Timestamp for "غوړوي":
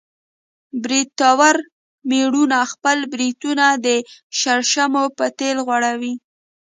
5.67-6.13